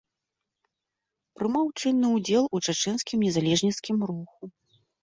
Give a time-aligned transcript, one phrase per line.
[1.39, 4.55] Прымаў чынны ўдзел у чачэнскім незалежніцкім руху.